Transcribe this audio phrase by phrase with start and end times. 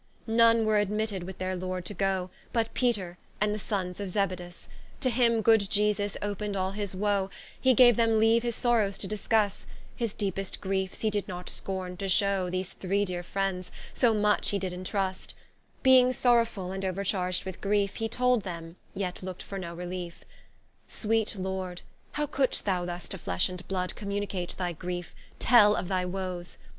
[0.25, 4.67] None were admitted with their Lord to goe, But Peter, and the sonnes of Zebed'us,
[5.01, 7.29] To them good Iesus opened all his woe,
[7.61, 11.97] He gaue them leaue his sorrows to discusse, His deepest griefes, he did not scorne
[11.97, 15.35] to showe These three deere friends, so much he did intrust:
[15.83, 20.25] Beeing sorrowfull, and ouercharg'd with griefe, He told them, yet look'd for no reliefe.
[20.89, 21.83] Sweet Lord,
[22.13, 25.13] how couldst thou thus to flesh and blood Communicate thy griefe?
[25.37, 26.57] tell of thy woes?